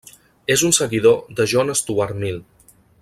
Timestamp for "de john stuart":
1.41-2.19